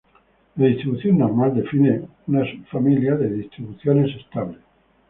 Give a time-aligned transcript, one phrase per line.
[0.55, 4.57] La distribución normal define una subfamilia de distribuciones estables.